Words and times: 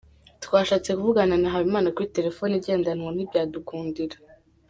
Twashatse 0.43 0.89
kuvugana 0.97 1.35
na 1.41 1.53
Habimana 1.53 1.93
kuri 1.95 2.11
telephone 2.15 2.53
igendanwa 2.59 3.09
ntibyadukundira. 3.13 4.15